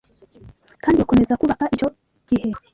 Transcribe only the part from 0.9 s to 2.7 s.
bakomeza kubaka icyo gihe